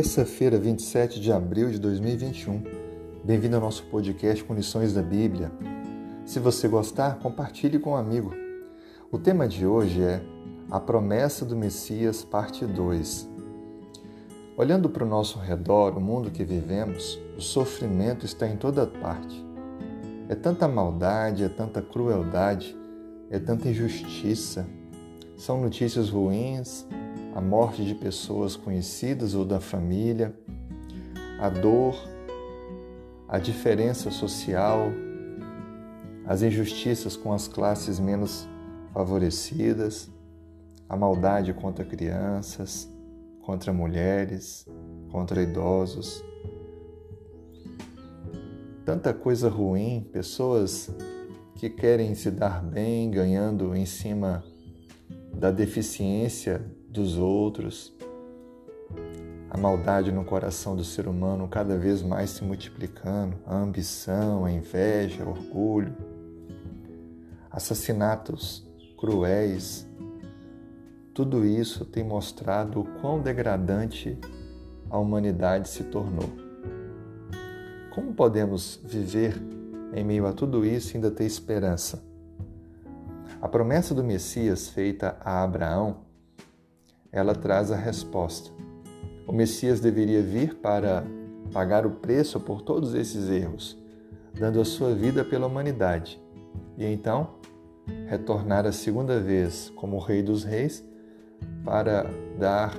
[0.00, 2.62] terça-feira, 27 de abril de 2021.
[3.22, 5.52] Bem-vindo ao nosso podcast com lições da Bíblia.
[6.24, 8.32] Se você gostar, compartilhe com um amigo.
[9.12, 10.22] O tema de hoje é
[10.70, 13.28] A Promessa do Messias, parte 2.
[14.56, 19.44] Olhando para o nosso redor, o mundo que vivemos, o sofrimento está em toda parte.
[20.30, 22.74] É tanta maldade, é tanta crueldade,
[23.28, 24.66] é tanta injustiça.
[25.36, 26.86] São notícias ruins,
[27.40, 30.38] a morte de pessoas conhecidas ou da família,
[31.40, 31.96] a dor,
[33.26, 34.92] a diferença social,
[36.26, 38.46] as injustiças com as classes menos
[38.92, 40.10] favorecidas,
[40.86, 42.86] a maldade contra crianças,
[43.40, 44.68] contra mulheres,
[45.10, 46.22] contra idosos.
[48.84, 50.90] Tanta coisa ruim, pessoas
[51.54, 54.44] que querem se dar bem, ganhando em cima
[55.32, 57.94] da deficiência dos outros,
[59.48, 64.50] a maldade no coração do ser humano cada vez mais se multiplicando, a ambição, a
[64.50, 65.96] inveja, o orgulho,
[67.50, 68.68] assassinatos
[68.98, 69.88] cruéis,
[71.14, 74.18] tudo isso tem mostrado o quão degradante
[74.88, 76.28] a humanidade se tornou.
[77.94, 79.40] Como podemos viver
[79.92, 82.02] em meio a tudo isso e ainda ter esperança?
[83.40, 86.09] A promessa do Messias feita a Abraão
[87.12, 88.50] ela traz a resposta.
[89.26, 91.04] O Messias deveria vir para
[91.52, 93.76] pagar o preço por todos esses erros,
[94.38, 96.20] dando a sua vida pela humanidade,
[96.78, 97.34] e então
[98.06, 100.84] retornar a segunda vez como Rei dos Reis
[101.64, 102.06] para
[102.38, 102.74] dar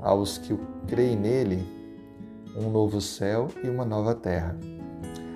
[0.00, 0.56] aos que
[0.86, 1.62] creem nele
[2.56, 4.56] um novo céu e uma nova terra.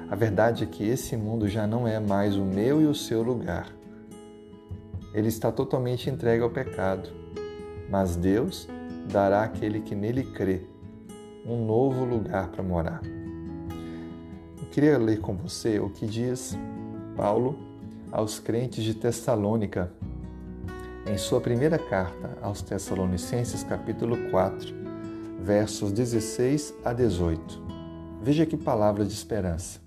[0.09, 3.23] A verdade é que esse mundo já não é mais o meu e o seu
[3.23, 3.69] lugar.
[5.13, 7.11] Ele está totalmente entregue ao pecado
[7.89, 8.69] mas Deus
[9.11, 10.63] dará àquele que nele crê
[11.47, 13.01] um novo lugar para morar.
[14.59, 16.59] Eu queria ler com você o que diz
[17.17, 17.59] Paulo
[18.11, 19.93] aos crentes de Tessalônica,
[21.07, 24.75] em sua primeira carta aos Tessalonicenses, capítulo 4,
[25.41, 27.63] versos 16 a 18.
[28.21, 29.81] Veja que palavra de esperança.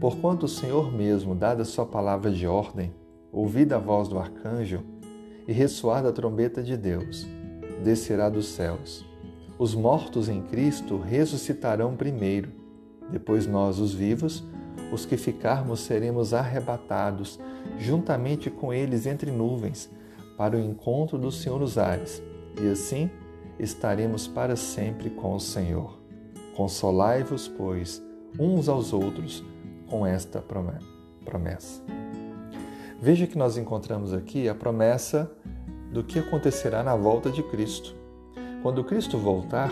[0.00, 2.94] Porquanto o Senhor mesmo, dada sua palavra de ordem,
[3.30, 4.82] ouvida a voz do arcanjo,
[5.48, 7.26] e ressoar da trombeta de Deus,
[7.82, 9.04] descerá dos céus.
[9.58, 12.52] Os mortos em Cristo ressuscitarão primeiro,
[13.10, 14.44] depois nós, os vivos,
[14.92, 17.40] os que ficarmos, seremos arrebatados
[17.78, 19.90] juntamente com eles entre nuvens,
[20.36, 22.22] para o encontro do Senhor nos ares,
[22.62, 23.10] e assim
[23.58, 25.98] estaremos para sempre com o Senhor.
[26.54, 28.02] Consolai-vos, pois,
[28.38, 29.42] uns aos outros
[29.88, 30.40] com esta
[31.24, 31.82] promessa.
[33.00, 35.30] Veja que nós encontramos aqui a promessa
[35.92, 37.94] do que acontecerá na volta de Cristo.
[38.60, 39.70] Quando Cristo voltar,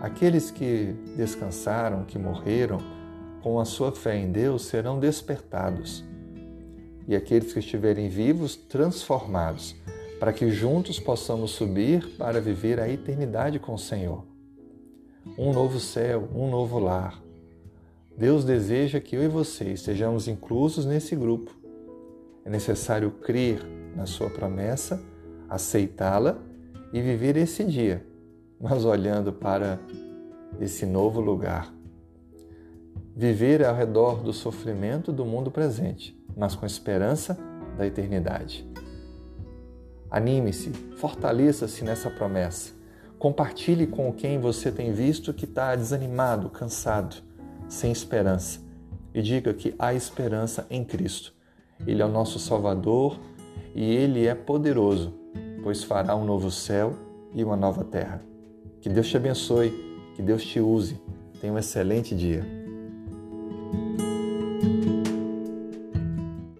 [0.00, 2.78] aqueles que descansaram, que morreram
[3.42, 6.04] com a sua fé em Deus serão despertados.
[7.08, 9.74] E aqueles que estiverem vivos, transformados,
[10.20, 14.24] para que juntos possamos subir para viver a eternidade com o Senhor.
[15.36, 17.20] Um novo céu, um novo lar.
[18.16, 21.63] Deus deseja que eu e você estejamos inclusos nesse grupo
[22.44, 23.64] é necessário crer
[23.96, 25.02] na sua promessa,
[25.48, 26.38] aceitá-la
[26.92, 28.06] e viver esse dia,
[28.60, 29.78] mas olhando para
[30.60, 31.72] esse novo lugar.
[33.16, 37.38] Viver ao redor do sofrimento do mundo presente, mas com esperança
[37.78, 38.68] da eternidade.
[40.10, 42.72] Anime-se, fortaleça-se nessa promessa.
[43.18, 47.16] Compartilhe com quem você tem visto que está desanimado, cansado,
[47.68, 48.60] sem esperança.
[49.14, 51.34] E diga que há esperança em Cristo
[51.86, 53.18] ele é o nosso Salvador
[53.74, 55.12] e Ele é poderoso,
[55.62, 56.94] pois fará um novo céu
[57.34, 58.22] e uma nova terra.
[58.80, 59.70] Que Deus te abençoe,
[60.14, 61.00] que Deus te use.
[61.40, 62.63] Tenha um excelente dia.